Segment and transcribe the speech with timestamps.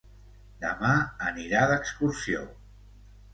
[0.63, 0.93] Demà
[1.27, 2.43] anirà d'excursió.